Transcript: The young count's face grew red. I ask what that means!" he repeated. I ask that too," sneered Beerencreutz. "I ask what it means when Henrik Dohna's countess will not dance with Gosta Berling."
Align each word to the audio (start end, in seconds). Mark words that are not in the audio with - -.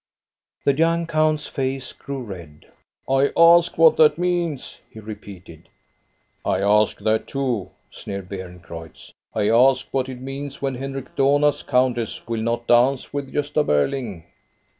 The 0.63 0.73
young 0.75 1.05
count's 1.05 1.45
face 1.45 1.93
grew 1.93 2.23
red. 2.23 2.65
I 3.07 3.31
ask 3.37 3.77
what 3.77 3.97
that 3.97 4.17
means!" 4.17 4.79
he 4.89 4.99
repeated. 4.99 5.69
I 6.43 6.59
ask 6.61 6.97
that 7.01 7.27
too," 7.27 7.69
sneered 7.91 8.27
Beerencreutz. 8.27 9.11
"I 9.35 9.49
ask 9.49 9.89
what 9.91 10.09
it 10.09 10.19
means 10.19 10.59
when 10.59 10.73
Henrik 10.73 11.15
Dohna's 11.15 11.61
countess 11.61 12.27
will 12.27 12.41
not 12.41 12.65
dance 12.65 13.13
with 13.13 13.31
Gosta 13.31 13.63
Berling." 13.63 14.23